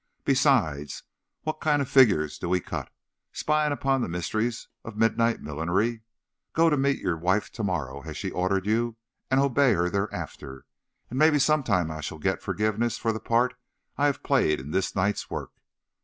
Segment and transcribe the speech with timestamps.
[0.25, 1.03] Besides,
[1.43, 2.91] what kind of figures do we cut,
[3.31, 6.01] spying upon the mysteries of midnight millinery!
[6.53, 8.95] Go to meet your wife to morrow, as she ordered you,
[9.29, 10.65] and obey her thereafter,
[11.11, 13.53] and maybe some time I shall get forgiveness for the part
[13.95, 15.51] I have played in this night's work.